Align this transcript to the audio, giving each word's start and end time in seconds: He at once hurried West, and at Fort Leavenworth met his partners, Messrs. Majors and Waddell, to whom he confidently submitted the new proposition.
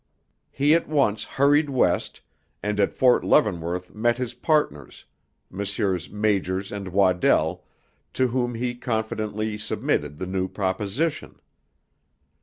He 0.49 0.73
at 0.73 0.89
once 0.89 1.23
hurried 1.25 1.69
West, 1.69 2.21
and 2.63 2.79
at 2.79 2.91
Fort 2.91 3.23
Leavenworth 3.23 3.93
met 3.93 4.17
his 4.17 4.33
partners, 4.33 5.05
Messrs. 5.51 6.09
Majors 6.09 6.71
and 6.71 6.87
Waddell, 6.87 7.63
to 8.13 8.29
whom 8.29 8.55
he 8.55 8.73
confidently 8.73 9.59
submitted 9.59 10.17
the 10.17 10.25
new 10.25 10.47
proposition. 10.47 11.39